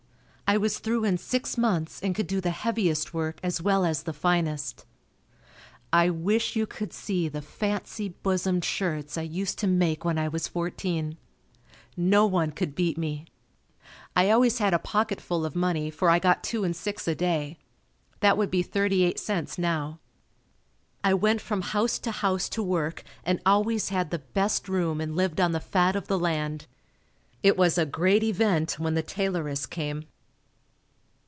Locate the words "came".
29.65-30.07